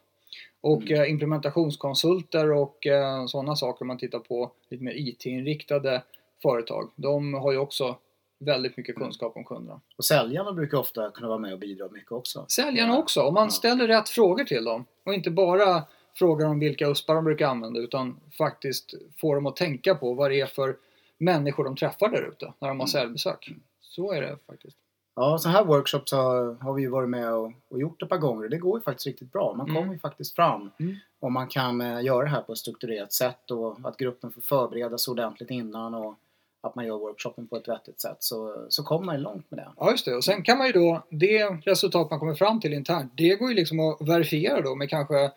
Och 0.61 0.83
mm. 0.83 1.03
Eh, 1.03 1.11
implementationskonsulter 1.11 2.53
och 2.53 2.87
eh, 2.87 3.27
sådana 3.27 3.57
saker 3.57 3.83
om 3.83 3.87
man 3.87 3.99
tittar 3.99 4.19
på 4.19 4.53
lite 4.71 4.85
mer 4.85 4.95
IT-inriktade 4.97 6.03
företag. 6.43 6.91
De 6.97 7.35
har 7.35 7.53
ju 7.53 7.59
också 7.59 7.97
väldigt 8.40 8.76
mycket 8.76 8.97
mm. 8.97 9.06
kunskap 9.06 9.37
om 9.37 9.44
kunderna. 9.44 9.80
Och 9.97 10.04
säljarna 10.04 10.52
brukar 10.52 10.78
ofta 10.78 11.11
kunna 11.11 11.28
vara 11.28 11.38
med 11.38 11.52
och 11.52 11.59
bidra 11.59 11.88
mycket 11.88 12.12
också. 12.12 12.44
Säljarna 12.49 12.99
också, 12.99 13.23
om 13.23 13.35
man 13.35 13.44
ja. 13.44 13.50
ställer 13.50 13.87
rätt 13.87 14.09
frågor 14.09 14.44
till 14.44 14.64
dem 14.64 14.85
och 15.04 15.14
inte 15.14 15.30
bara 15.30 15.82
frågar 16.14 16.47
om 16.47 16.59
vilka 16.59 16.88
uspar 16.88 17.14
de 17.14 17.25
brukar 17.25 17.47
använda 17.47 17.80
utan 17.80 18.20
faktiskt 18.38 18.94
får 19.20 19.35
dem 19.35 19.47
att 19.47 19.56
tänka 19.56 19.94
på 19.94 20.14
vad 20.14 20.30
det 20.30 20.40
är 20.40 20.47
för 20.47 20.76
människor 21.18 21.64
de 21.64 21.76
träffar 21.76 22.09
där 22.09 22.28
ute 22.28 22.44
när 22.44 22.68
de 22.68 22.80
har 22.80 22.87
mm. 22.87 22.87
säljbesök. 22.87 23.50
Så 23.80 24.12
är 24.12 24.23
det 24.23 24.37
faktiskt. 24.47 24.76
Ja, 25.16 25.38
så 25.38 25.49
här 25.49 25.64
workshops 25.64 26.12
har, 26.12 26.54
har 26.54 26.75
vi 26.75 26.87
varit 26.87 27.09
med 27.09 27.32
och, 27.32 27.52
och, 27.68 27.80
gjort 27.80 28.02
ett 28.02 28.09
par 28.09 28.18
gånger 28.18 28.44
och 28.44 28.50
det 28.50 28.59
går 28.59 28.78
ju 28.78 28.82
faktiskt 28.82 29.06
riktigt 29.06 29.32
bra. 29.32 29.54
Man 29.56 29.68
mm. 29.68 29.82
kommer 29.82 29.92
ju 29.92 29.99
faktiskt 29.99 30.35
fram 30.35 30.70
mm. 30.78 30.97
och 31.20 31.32
man 31.32 31.49
kan 31.49 31.80
eh, 31.80 32.04
göra 32.04 32.23
det 32.23 32.30
här 32.30 32.42
på 32.42 32.52
ett 32.52 32.59
strukturerat 32.59 33.12
sätt 33.12 33.50
och 33.50 33.78
att 33.82 33.97
gruppen 33.97 34.32
får 34.32 34.40
förbereda 34.40 34.99
sig 34.99 35.12
ordentligt 35.12 35.50
innan 35.50 35.94
och 35.94 36.14
att 36.61 36.75
man 36.75 36.87
gör 36.87 36.99
workshopen 36.99 37.47
på 37.47 37.57
ett 37.57 37.69
vettigt 37.69 38.00
sätt 38.00 38.17
så, 38.19 38.67
så 38.69 38.83
kommer 38.83 39.07
man 39.07 39.23
långt 39.23 39.50
med 39.50 39.59
det. 39.59 39.69
Ja 39.76 39.90
just 39.90 40.05
det 40.05 40.14
och 40.14 40.25
sen 40.25 40.43
kan 40.43 40.59
man 40.59 40.67
ju 40.67 40.73
då, 40.73 41.02
det 41.11 41.45
resultat 41.45 42.11
man 42.11 42.19
kommer 42.19 42.35
fram 42.35 42.61
till 42.61 42.73
internt, 42.73 43.12
det 43.17 43.37
går 43.37 43.49
ju 43.49 43.55
liksom 43.55 43.81
att 43.81 44.09
verifiera 44.09 44.61
då 44.61 44.75
med 44.75 44.90
kanske 44.90 45.31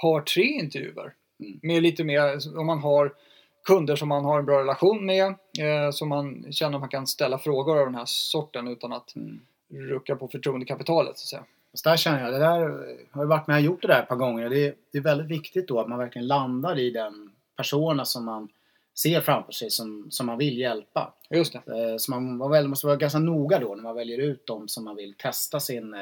par, 0.00 0.20
tre 0.20 0.42
intervjuer. 0.42 1.14
Mm. 1.40 1.60
Med 1.62 1.82
lite 1.82 2.04
mer, 2.04 2.58
om 2.58 2.66
man 2.66 2.78
har 2.78 3.12
kunder 3.64 3.96
som 3.96 4.08
man 4.08 4.24
har 4.24 4.38
en 4.38 4.44
bra 4.44 4.60
relation 4.60 5.06
med, 5.06 5.26
eh, 5.58 5.90
som 5.92 6.08
man 6.08 6.52
känner 6.52 6.74
att 6.74 6.80
man 6.80 6.88
kan 6.88 7.06
ställa 7.06 7.38
frågor 7.38 7.78
av 7.78 7.86
den 7.86 7.94
här 7.94 8.06
sorten 8.06 8.68
utan 8.68 8.92
att 8.92 9.16
mm. 9.16 9.40
rucka 9.70 10.16
på 10.16 10.28
förtroendekapitalet 10.28 11.18
så 11.18 11.24
att 11.24 11.28
säga. 11.28 11.44
Så 11.74 11.88
där 11.88 11.96
känner 11.96 12.22
jag, 12.22 12.32
det 12.32 12.38
där 12.38 12.60
har 13.10 13.22
ju 13.22 13.28
varit 13.28 13.46
med 13.46 13.56
och 13.56 13.62
gjort 13.62 13.82
det 13.82 13.88
där 13.88 14.02
ett 14.02 14.08
par 14.08 14.16
gånger. 14.16 14.50
Det 14.50 14.66
är, 14.66 14.74
det 14.92 14.98
är 14.98 15.02
väldigt 15.02 15.26
viktigt 15.26 15.68
då 15.68 15.80
att 15.80 15.88
man 15.88 15.98
verkligen 15.98 16.26
landar 16.26 16.78
i 16.78 16.90
den 16.90 17.30
persona 17.56 18.04
som 18.04 18.24
man 18.24 18.48
ser 19.02 19.20
framför 19.20 19.52
sig 19.52 19.70
som, 19.70 20.10
som 20.10 20.26
man 20.26 20.38
vill 20.38 20.58
hjälpa. 20.58 21.14
Just 21.30 21.52
det. 21.52 21.90
Eh, 21.90 21.96
Så 21.96 22.10
man 22.20 22.50
väl, 22.50 22.68
måste 22.68 22.86
vara 22.86 22.96
ganska 22.96 23.18
noga 23.18 23.58
då 23.58 23.74
när 23.74 23.82
man 23.82 23.94
väljer 23.96 24.18
ut 24.18 24.46
dem 24.46 24.68
som 24.68 24.84
man 24.84 24.96
vill 24.96 25.14
testa, 25.14 25.60
sin, 25.60 25.94
eh, 25.94 26.00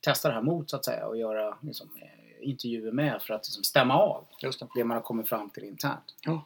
testa 0.00 0.28
det 0.28 0.34
här 0.34 0.42
mot 0.42 0.70
så 0.70 0.76
att 0.76 0.84
säga 0.84 1.06
och 1.06 1.16
göra 1.16 1.58
liksom, 1.62 1.88
eh, 2.02 2.48
intervjuer 2.48 2.92
med 2.92 3.22
för 3.22 3.34
att 3.34 3.46
liksom, 3.46 3.64
stämma 3.64 3.94
av 3.98 4.24
Just 4.42 4.60
det. 4.60 4.66
det 4.74 4.84
man 4.84 4.94
har 4.96 5.02
kommit 5.02 5.28
fram 5.28 5.50
till 5.50 5.64
internt. 5.64 6.14
Ja. 6.26 6.44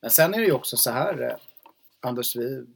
Men 0.00 0.10
sen 0.10 0.34
är 0.34 0.38
det 0.38 0.46
ju 0.46 0.52
också 0.52 0.76
så 0.76 0.90
här 0.90 1.36
Anders, 2.00 2.36
vi, 2.36 2.66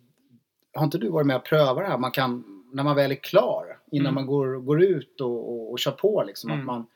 har 0.75 0.85
inte 0.85 0.99
du 0.99 1.09
varit 1.09 1.27
med 1.27 1.37
och 1.37 1.45
prövat 1.45 1.77
det 1.77 1.87
här? 1.91 1.99
Man 1.99 2.11
kan, 2.11 2.63
när 2.73 2.83
man 2.83 2.97
väl 2.97 3.11
är 3.13 3.15
klar 3.17 3.79
innan 3.93 4.07
Mm. 4.07 4.15
man 4.15 4.27
går, 4.27 4.47
går 4.61 4.83
ut 4.83 5.21
och, 5.21 5.31
och, 5.53 5.71
och 5.73 5.79
kör 5.79 5.91
på 5.93 6.23
liksom, 6.27 6.51
Mm. 6.51 6.61
att, 6.61 6.67
man, 6.67 6.87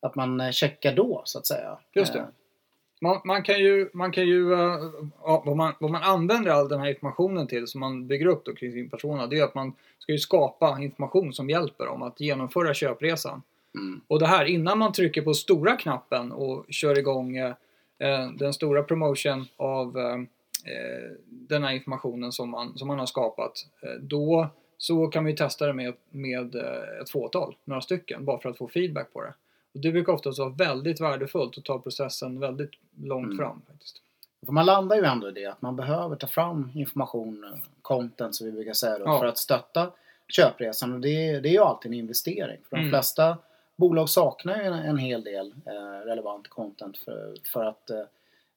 att 0.00 0.14
man 0.14 0.52
checkar 0.52 0.94
då 0.96 1.22
så 1.24 1.38
att 1.38 1.46
säga. 1.46 1.78
Just 1.94 2.12
det. 2.12 2.26
Man, 3.04 3.20
man 3.24 3.42
kan 3.42 3.58
ju, 3.58 3.90
man 3.92 4.12
kan 4.12 4.26
ju 4.26 4.52
eh, 4.52 4.78
ja, 5.22 5.42
vad, 5.46 5.56
man, 5.56 5.74
vad 5.80 5.90
man 5.90 6.02
använder 6.02 6.50
all 6.50 6.68
den 6.68 6.80
här 6.80 6.88
informationen 6.88 7.46
till 7.46 7.66
som 7.66 7.80
man 7.80 8.06
bygger 8.06 8.26
upp 8.26 8.44
då 8.44 8.54
kring 8.54 8.72
sin 8.72 8.90
persona 8.90 9.26
det 9.26 9.38
är 9.38 9.44
att 9.44 9.54
man 9.54 9.72
ska 9.98 10.12
ju 10.12 10.18
skapa 10.18 10.78
information 10.80 11.32
som 11.32 11.50
hjälper 11.50 11.86
dem 11.86 12.02
att 12.02 12.20
genomföra 12.20 12.74
köpresan. 12.74 13.42
Mm. 13.74 14.00
Och 14.08 14.18
det 14.18 14.26
här 14.26 14.44
innan 14.44 14.78
man 14.78 14.92
trycker 14.92 15.22
på 15.22 15.34
stora 15.34 15.76
knappen 15.76 16.32
och 16.32 16.64
kör 16.68 16.98
igång 16.98 17.36
eh, 17.36 17.54
eh, 17.98 18.30
den 18.38 18.52
stora 18.52 18.82
promotion 18.82 19.46
av 19.56 19.98
eh, 19.98 20.14
eh, 20.74 21.10
den 21.26 21.64
här 21.64 21.72
informationen 21.72 22.32
som 22.32 22.50
man, 22.50 22.78
som 22.78 22.88
man 22.88 22.98
har 22.98 23.06
skapat. 23.06 23.52
Då 24.00 24.48
så 24.78 25.06
kan 25.06 25.22
man 25.22 25.30
ju 25.30 25.36
testa 25.36 25.66
det 25.66 25.72
med, 25.72 25.94
med 26.10 26.54
ett 27.02 27.10
fåtal, 27.10 27.56
några 27.64 27.80
stycken, 27.80 28.24
bara 28.24 28.38
för 28.38 28.48
att 28.48 28.58
få 28.58 28.68
feedback 28.68 29.12
på 29.12 29.22
det. 29.22 29.34
Det 29.76 29.92
brukar 29.92 30.12
oftast 30.12 30.38
vara 30.38 30.48
väldigt 30.48 31.00
värdefullt 31.00 31.56
och 31.56 31.64
ta 31.64 31.78
processen 31.78 32.40
väldigt 32.40 32.70
långt 33.02 33.24
Mm. 33.24 33.36
fram. 33.38 33.62
faktiskt. 33.68 34.00
För 34.46 34.52
man 34.52 34.66
landar 34.66 34.96
ju 34.96 35.04
ändå 35.04 35.28
i 35.28 35.32
det 35.32 35.46
att 35.46 35.62
man 35.62 35.76
behöver 35.76 36.16
ta 36.16 36.26
fram 36.26 36.70
information, 36.74 37.44
eh, 37.44 37.58
content 37.82 38.34
som 38.34 38.46
vi 38.46 38.52
brukar 38.52 38.72
säga 38.72 38.98
då, 38.98 39.04
Ja. 39.04 39.18
för 39.18 39.26
att 39.26 39.38
stötta 39.38 39.90
köpresan. 40.28 40.92
Och 40.92 41.00
det, 41.00 41.40
det 41.40 41.48
är 41.48 41.52
ju 41.52 41.58
alltid 41.58 41.92
en 41.92 41.98
investering. 41.98 42.58
För 42.68 42.76
de 42.76 42.80
Mm. 42.80 42.90
flesta 42.90 43.38
bolag 43.76 44.08
saknar 44.08 44.56
ju 44.56 44.64
en, 44.66 44.72
en 44.72 44.98
hel 44.98 45.24
del 45.24 45.54
eh, 45.66 46.06
relevant 46.06 46.48
content 46.48 46.98
för, 46.98 47.34
för 47.52 47.64
att, 47.64 47.90
eh, 47.90 48.02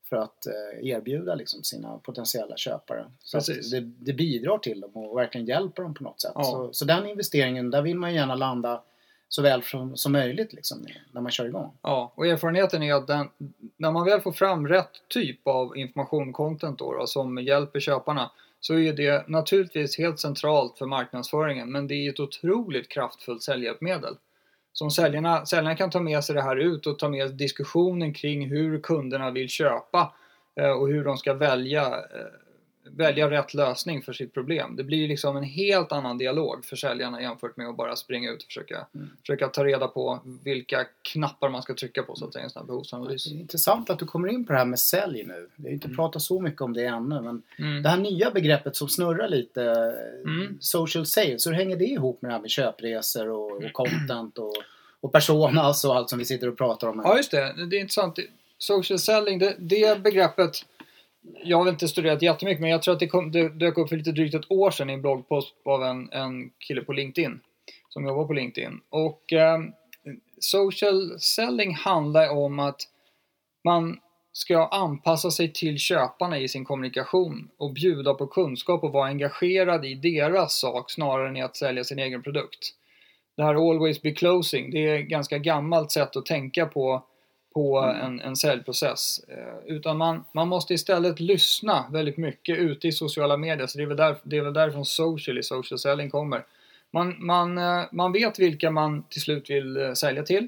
för 0.09 0.15
att 0.15 0.47
eh, 0.47 0.87
erbjuda 0.89 1.35
liksom, 1.35 1.63
sina 1.63 1.97
potentiella 1.97 2.57
köpare. 2.57 3.05
Så 3.19 3.37
det, 3.71 3.79
det 3.79 4.13
bidrar 4.13 4.57
till 4.57 4.79
dem 4.81 4.91
och 4.97 5.17
verkligen 5.17 5.47
hjälper 5.47 5.83
dem 5.83 5.93
på 5.93 6.03
något 6.03 6.21
sätt. 6.21 6.31
Ja. 6.35 6.43
Så, 6.43 6.73
så 6.73 6.85
den 6.85 7.05
investeringen, 7.07 7.71
där 7.71 7.81
vill 7.81 7.95
man 7.97 8.13
gärna 8.13 8.35
landa 8.35 8.81
så 9.29 9.41
väl 9.41 9.63
som, 9.63 9.97
som 9.97 10.11
möjligt 10.11 10.53
liksom, 10.53 10.85
när 11.11 11.21
man 11.21 11.31
kör 11.31 11.45
igång. 11.45 11.77
Ja, 11.81 12.13
och 12.15 12.27
erfarenheten 12.27 12.83
är 12.83 12.93
att 12.93 13.07
den, 13.07 13.29
när 13.77 13.91
man 13.91 14.05
väl 14.05 14.21
får 14.21 14.31
fram 14.31 14.67
rätt 14.67 14.91
typ 15.07 15.47
av 15.47 15.77
information, 15.77 16.33
content 16.33 16.79
då, 16.79 16.93
då, 16.93 17.07
som 17.07 17.37
hjälper 17.37 17.79
köparna 17.79 18.31
så 18.59 18.79
är 18.79 18.93
det 18.93 19.27
naturligtvis 19.27 19.97
helt 19.97 20.19
centralt 20.19 20.77
för 20.77 20.85
marknadsföringen 20.85 21.71
men 21.71 21.87
det 21.87 21.95
är 21.95 22.09
ett 22.09 22.19
otroligt 22.19 22.89
kraftfullt 22.89 23.43
säljhjälpmedel. 23.43 24.15
Som 24.73 24.91
säljarna, 24.91 25.45
säljarna 25.45 25.75
kan 25.75 25.89
ta 25.89 25.99
med 25.99 26.23
sig 26.23 26.35
det 26.35 26.41
här 26.41 26.55
ut 26.55 26.87
och 26.87 26.99
ta 26.99 27.09
med 27.09 27.33
diskussionen 27.33 28.13
kring 28.13 28.49
hur 28.49 28.79
kunderna 28.79 29.31
vill 29.31 29.49
köpa 29.49 30.13
eh, 30.55 30.71
och 30.71 30.87
hur 30.87 31.03
de 31.03 31.17
ska 31.17 31.33
välja, 31.33 31.85
eh, 31.85 32.46
välja 32.95 33.29
rätt 33.31 33.53
lösning 33.53 34.01
för 34.01 34.13
sitt 34.13 34.33
problem. 34.33 34.75
Det 34.75 34.83
blir 34.83 35.07
liksom 35.07 35.37
en 35.37 35.43
helt 35.43 35.91
annan 35.91 36.17
dialog 36.17 36.65
för 36.65 36.75
säljarna 36.75 37.21
jämfört 37.21 37.57
med 37.57 37.67
att 37.67 37.77
bara 37.77 37.95
springa 37.95 38.31
ut 38.31 38.37
och 38.41 38.45
försöka, 38.47 38.85
Mm. 38.95 39.09
försöka 39.21 39.47
ta 39.47 39.65
reda 39.65 39.87
på 39.87 40.19
vilka 40.43 40.85
knappar 41.11 41.49
man 41.49 41.61
ska 41.61 41.73
trycka 41.73 42.03
på 42.03 42.15
så 42.15 42.25
att 42.27 42.33
säga, 42.33 42.43
en 42.43 42.49
sån 42.49 42.61
här 42.61 42.67
behovsanalys. 42.67 43.23
Det 43.25 43.35
är 43.35 43.39
intressant 43.39 43.89
att 43.89 43.99
du 43.99 44.05
kommer 44.05 44.27
in 44.27 44.45
på 44.45 44.53
det 44.53 44.59
här 44.59 44.65
med 44.65 44.79
sälj 44.79 45.23
nu. 45.23 45.49
Vi 45.55 45.63
har 45.67 45.73
inte 45.73 45.89
pratat 45.89 46.21
så 46.21 46.41
mycket 46.41 46.61
om 46.61 46.73
det 46.73 46.85
ännu, 46.85 47.21
men 47.21 47.41
Mm. 47.59 47.83
det 47.83 47.89
här 47.89 47.97
nya 47.97 48.31
begreppet 48.31 48.75
som 48.75 48.89
snurrar 48.89 49.27
lite, 49.27 49.61
Mm. 50.25 50.57
social 50.59 51.05
sales, 51.05 51.47
hur 51.47 51.51
hänger 51.53 51.77
det 51.77 51.85
ihop 51.85 52.21
med 52.21 52.29
det 52.31 52.33
här 52.33 52.41
med 52.41 52.49
köpresor 52.49 53.29
och, 53.29 53.51
och 53.63 53.73
content 53.73 54.37
och, 54.37 54.53
och 55.01 55.11
personas 55.11 55.85
och 55.85 55.95
allt 55.95 56.09
som 56.09 56.19
vi 56.19 56.25
sitter 56.25 56.47
och 56.49 56.57
pratar 56.57 56.87
om 56.87 56.99
här? 56.99 57.05
Ja, 57.05 57.17
just 57.17 57.31
det. 57.31 57.53
Det 57.69 57.77
är 57.77 57.79
intressant. 57.81 58.19
Social 58.57 58.99
selling, 58.99 59.39
det, 59.39 59.55
det 59.59 59.99
begreppet 60.03 60.65
jag 61.43 61.57
har 61.57 61.69
inte 61.69 61.87
studerat 61.87 62.21
jättemycket 62.21 62.61
men 62.61 62.69
jag 62.69 62.81
tror 62.81 62.93
att 62.93 62.99
det, 62.99 63.07
kom, 63.07 63.31
det 63.31 63.49
dök 63.49 63.77
upp 63.77 63.89
för 63.89 63.97
lite 63.97 64.11
drygt 64.11 64.35
ett 64.35 64.51
år 64.51 64.71
sedan 64.71 64.89
i 64.89 64.93
en 64.93 65.01
bloggpost 65.01 65.55
av 65.65 65.83
en, 65.83 66.11
en 66.11 66.49
kille 66.59 66.81
på 66.81 66.93
LinkedIn 66.93 67.39
som 67.89 68.05
jobbar 68.05 68.25
på 68.25 68.33
LinkedIn. 68.33 68.81
Och 68.89 69.33
eh, 69.33 69.59
social 70.39 71.19
selling 71.19 71.75
handlar 71.75 72.29
om 72.29 72.59
att 72.59 72.81
man 73.63 73.99
ska 74.31 74.65
anpassa 74.65 75.31
sig 75.31 75.53
till 75.53 75.77
köparna 75.77 76.39
i 76.39 76.47
sin 76.47 76.65
kommunikation 76.65 77.49
och 77.57 77.73
bjuda 77.73 78.13
på 78.13 78.27
kunskap 78.27 78.83
och 78.83 78.91
vara 78.91 79.07
engagerad 79.07 79.85
i 79.85 79.93
deras 79.93 80.59
sak 80.59 80.91
snarare 80.91 81.29
än 81.29 81.37
i 81.37 81.41
att 81.41 81.55
sälja 81.55 81.83
sin 81.83 81.99
egen 81.99 82.23
produkt. 82.23 82.73
Det 83.37 83.43
här 83.43 83.69
always 83.69 84.01
be 84.01 84.11
closing, 84.11 84.71
det 84.71 84.87
är 84.87 84.99
ett 84.99 85.07
ganska 85.07 85.37
gammalt 85.37 85.91
sätt 85.91 86.15
att 86.15 86.25
tänka 86.25 86.65
på 86.65 87.03
på 87.57 87.79
Mm. 87.79 88.05
en, 88.05 88.19
en 88.19 88.35
säljprocess. 88.35 89.19
Eh, 89.27 89.75
utan 89.75 89.97
man, 89.97 90.23
man 90.31 90.47
måste 90.47 90.73
istället 90.73 91.19
lyssna 91.19 91.85
väldigt 91.91 92.17
mycket 92.17 92.57
ute 92.57 92.87
i 92.87 92.91
sociala 92.91 93.37
medier. 93.37 93.67
Så 93.67 93.77
det 93.77 93.83
är 93.83 93.87
väl, 93.87 93.97
där, 93.97 94.15
det 94.23 94.37
är 94.37 94.41
väl 94.41 94.53
därifrån 94.53 94.85
social 94.85 95.37
i 95.37 95.43
social 95.43 95.79
selling 95.79 96.09
kommer. 96.09 96.45
Man, 96.91 97.25
man, 97.25 97.57
eh, 97.57 97.83
man 97.91 98.11
vet 98.11 98.39
vilka 98.39 98.71
man 98.71 99.03
till 99.03 99.21
slut 99.21 99.49
vill 99.49 99.77
eh, 99.77 99.93
sälja 99.93 100.23
till. 100.23 100.47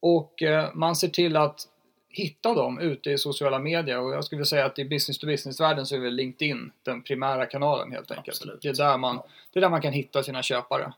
Och 0.00 0.42
man 0.74 0.96
ser 0.96 1.08
till 1.08 1.36
att 1.36 1.60
hitta 2.08 2.54
dem 2.54 2.78
ute 2.78 3.10
i 3.10 3.18
sociala 3.18 3.58
medier. 3.58 4.00
Och 4.00 4.12
jag 4.12 4.24
skulle 4.24 4.44
säga 4.44 4.66
att 4.66 4.78
i 4.78 4.84
business 4.84 5.18
to 5.18 5.26
business-världen 5.26 5.86
så 5.86 5.94
är 5.94 6.00
väl 6.00 6.14
LinkedIn 6.14 6.72
den 6.82 7.02
primära 7.02 7.46
kanalen 7.46 7.92
helt 7.92 8.10
enkelt. 8.10 8.28
Absolut. 8.36 8.62
Det 8.62 8.68
är, 8.68 8.74
där 8.74 8.98
man, 8.98 9.16
det 9.52 9.58
är 9.58 9.60
där 9.60 9.70
man 9.70 9.82
kan 9.82 9.92
hitta 9.92 10.22
sina 10.22 10.42
köpare. 10.42 10.92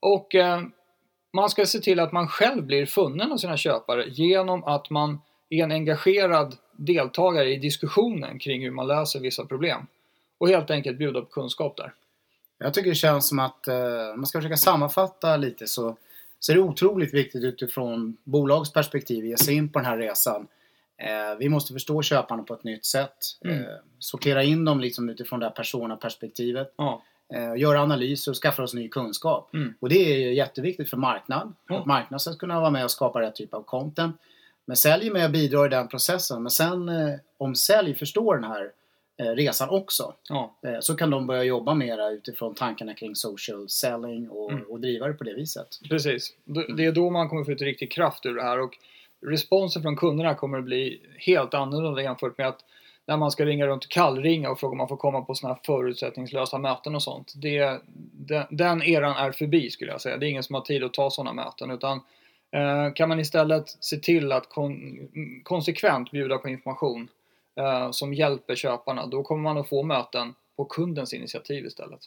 Och 0.00 0.34
man 1.32 1.50
ska 1.50 1.66
se 1.66 1.78
till 1.78 2.00
att 2.00 2.12
man 2.12 2.28
själv 2.28 2.62
blir 2.62 2.86
funnen 2.86 3.32
av 3.32 3.36
sina 3.36 3.56
köpare 3.56 4.08
genom 4.08 4.64
att 4.64 4.90
man 4.90 5.20
är 5.48 5.64
en 5.64 5.72
engagerad 5.72 6.56
deltagare 6.76 7.54
i 7.54 7.56
diskussionen 7.56 8.38
kring 8.38 8.62
hur 8.62 8.70
man 8.70 8.86
löser 8.86 9.20
vissa 9.20 9.44
problem. 9.44 9.86
Och 10.38 10.48
helt 10.48 10.70
enkelt 10.70 10.98
bjuda 10.98 11.20
på 11.20 11.26
kunskap 11.26 11.76
där. 11.76 11.94
Jag 12.58 12.74
tycker 12.74 12.88
det 12.88 12.94
känns 12.94 13.28
som 13.28 13.38
att 13.38 13.68
eh, 13.68 13.74
om 14.12 14.20
man 14.20 14.26
ska 14.26 14.38
försöka 14.38 14.56
sammanfatta 14.56 15.36
lite 15.36 15.66
så, 15.66 15.96
så 16.38 16.52
är 16.52 16.56
det 16.56 16.62
otroligt 16.62 17.14
viktigt 17.14 17.44
utifrån 17.44 18.16
bolagets 18.24 18.72
perspektiv 18.72 19.24
att 19.24 19.28
ge 19.28 19.36
sig 19.36 19.54
in 19.54 19.68
på 19.68 19.78
den 19.78 19.86
här 19.86 19.98
resan. 19.98 20.46
Eh, 20.98 21.38
vi 21.38 21.48
måste 21.48 21.72
förstå 21.72 22.02
köparna 22.02 22.42
på 22.42 22.54
ett 22.54 22.64
nytt 22.64 22.84
sätt. 22.84 23.16
Mm. 23.44 23.58
Eh, 23.58 23.66
sortera 23.98 24.42
in 24.42 24.64
dem 24.64 24.80
liksom 24.80 25.08
utifrån 25.08 25.40
det 25.40 25.46
här 25.46 25.52
persona-perspektivet. 25.52 26.74
Ja, 26.76 27.02
Eh, 27.32 27.56
göra 27.56 27.80
analyser 27.82 28.32
och 28.32 28.36
skaffa 28.36 28.62
oss 28.62 28.74
ny 28.74 28.88
kunskap. 28.88 29.54
Mm. 29.54 29.74
Och 29.80 29.88
det 29.88 30.12
är 30.14 30.18
ju 30.18 30.34
jätteviktigt 30.34 30.90
för 30.90 30.96
marknad. 30.96 31.52
Ja. 31.68 31.78
Att 31.80 31.86
marknaden 31.86 32.20
ska 32.20 32.34
kunna 32.34 32.60
vara 32.60 32.70
med 32.70 32.84
och 32.84 32.90
skapa 32.90 33.20
rätt 33.20 33.34
typ 33.34 33.54
av 33.54 33.62
content. 33.62 34.16
Men 34.64 34.76
sälj 34.76 35.06
är 35.06 35.12
med 35.12 35.24
och 35.24 35.30
bidrar 35.30 35.66
i 35.66 35.68
den 35.68 35.88
processen. 35.88 36.42
Men 36.42 36.50
sen 36.50 36.88
eh, 36.88 37.14
om 37.38 37.54
sälj 37.54 37.94
förstår 37.94 38.34
den 38.34 38.44
här 38.44 38.70
eh, 39.16 39.26
resan 39.34 39.68
också. 39.68 40.14
ja, 40.28 40.54
Eh, 40.62 40.76
så 40.80 40.94
kan 40.96 41.10
de 41.10 41.26
börja 41.26 41.44
jobba 41.44 41.74
mera 41.74 42.10
utifrån 42.10 42.54
tankarna 42.54 42.94
kring 42.94 43.16
social 43.16 43.68
selling 43.68 44.28
och, 44.30 44.50
Mm. 44.52 44.64
och 44.64 44.80
driva 44.80 45.06
det 45.06 45.12
på 45.14 45.24
det 45.24 45.34
viset. 45.34 45.68
precis. 45.88 46.34
Det 46.44 46.66
det 46.76 46.84
är 46.84 46.92
då 46.92 47.10
man 47.10 47.28
kommer 47.28 47.44
få 47.44 47.52
ut 47.52 47.60
riktig 47.62 47.92
kraft 47.92 48.26
ur 48.26 48.34
det 48.34 48.42
här. 48.42 48.60
Och 48.60 48.78
responsen 49.26 49.82
från 49.82 49.96
kunderna 49.96 50.34
kommer 50.34 50.58
att 50.58 50.64
bli 50.64 51.00
helt 51.18 51.54
annorlunda 51.54 52.02
jämfört 52.02 52.38
med 52.38 52.46
att 52.48 52.64
när 53.10 53.16
man 53.16 53.30
ska 53.30 53.44
ringa 53.44 53.66
runt 53.66 53.84
och 53.84 53.90
kallringa 53.90 54.50
och 54.50 54.60
fråga 54.60 54.72
om 54.72 54.78
man 54.78 54.88
får 54.88 54.96
komma 54.96 55.20
på 55.20 55.34
sådana 55.34 55.54
här 55.54 55.62
förutsättningslösa 55.64 56.58
möten 56.58 56.94
och 56.94 57.02
sånt. 57.02 57.32
Det, 57.36 57.80
den, 58.12 58.46
den 58.50 58.82
eran 58.82 59.16
är 59.16 59.32
förbi 59.32 59.70
skulle 59.70 59.90
jag 59.90 60.00
säga. 60.00 60.16
Det 60.16 60.26
är 60.26 60.30
ingen 60.30 60.42
som 60.42 60.54
har 60.54 60.62
tid 60.62 60.84
att 60.84 60.94
ta 60.94 61.10
sådana 61.10 61.32
möten. 61.32 61.70
Utan 61.70 62.00
eh, 62.52 62.92
kan 62.94 63.08
man 63.08 63.20
istället 63.20 63.64
se 63.80 63.96
till 63.96 64.32
att 64.32 64.48
kon, 64.48 64.98
konsekvent 65.42 66.10
bjuda 66.10 66.38
på 66.38 66.48
information 66.48 67.08
eh, 67.56 67.90
som 67.90 68.14
hjälper 68.14 68.54
köparna, 68.54 69.06
då 69.06 69.22
kommer 69.22 69.42
man 69.42 69.58
att 69.58 69.68
få 69.68 69.82
möten 69.82 70.34
på 70.56 70.64
kundens 70.64 71.12
initiativ 71.12 71.66
istället. 71.66 72.02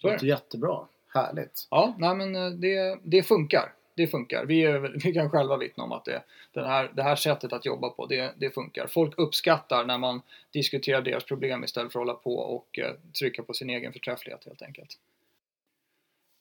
Så 0.00 0.06
Det 0.06 0.08
är 0.08 0.12
låter 0.12 0.26
jättebra. 0.26 0.78
Härligt. 1.14 1.68
Ja, 1.70 1.94
nej 1.98 2.14
men 2.14 2.36
eh, 2.36 2.50
det, 2.50 2.98
det 3.02 3.22
funkar. 3.22 3.72
Det 3.94 4.06
funkar. 4.06 4.44
Vi, 4.44 4.64
är, 4.64 4.92
vi 5.04 5.12
kan 5.12 5.30
själva 5.30 5.56
vittna 5.56 5.84
om 5.84 5.92
att 5.92 6.04
det, 6.04 6.22
den 6.52 6.64
här, 6.64 6.90
det 6.94 7.02
här 7.02 7.16
sättet 7.16 7.52
att 7.52 7.66
jobba 7.66 7.88
på, 7.88 8.06
det, 8.06 8.34
det 8.36 8.50
funkar. 8.50 8.86
Folk 8.86 9.18
uppskattar 9.18 9.84
när 9.84 9.98
man 9.98 10.22
diskuterar 10.52 11.02
deras 11.02 11.24
problem 11.24 11.64
istället 11.64 11.92
för 11.92 12.00
att 12.00 12.06
hålla 12.06 12.14
på 12.14 12.36
och 12.36 12.78
eh, 12.78 12.92
trycka 13.18 13.42
på 13.42 13.54
sin 13.54 13.70
egen 13.70 13.92
förträfflighet 13.92 14.44
helt 14.44 14.62
enkelt. 14.62 14.98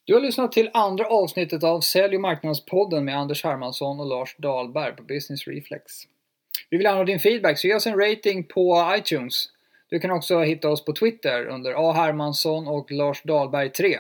Du 0.06 0.14
har 0.14 0.22
lyssnat 0.22 0.52
till 0.52 0.70
andra 0.74 1.06
avsnittet 1.06 1.64
av 1.64 1.82
Sälj 1.82 2.16
och 2.16 2.22
marknadspodden 2.22 3.06
med 3.06 3.18
Anders 3.18 3.44
Hermansson 3.44 4.00
och 4.00 4.06
Lars 4.06 4.36
Dahlberg 4.38 4.96
på 4.96 5.04
Business 5.04 5.48
Reflex. 5.48 5.94
Vi 6.70 6.78
vill 6.78 6.88
ha 6.88 7.04
din 7.04 7.20
feedback, 7.20 7.60
så 7.60 7.68
ge 7.68 7.76
oss 7.76 7.88
en 7.88 8.00
rating 8.00 8.44
på 8.44 8.94
iTunes. 8.98 9.50
Du 9.90 10.00
kan 10.00 10.12
också 10.12 10.40
hitta 10.40 10.70
oss 10.70 10.86
på 10.86 10.94
Twitter 10.94 11.46
under 11.46 11.90
A. 11.90 11.94
Hermansson 11.94 12.68
och 12.68 12.92
Lars 12.92 13.24
Dahlberg 13.24 13.70
3. 13.70 14.00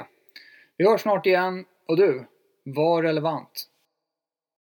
Vi 0.78 0.86
hörs 0.86 1.02
snart 1.02 1.26
igen 1.26 1.66
och 1.86 1.98
du, 1.98 2.26
var 2.64 3.04
relevant. 3.04 3.68